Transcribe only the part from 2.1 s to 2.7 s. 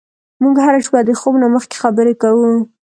کوو.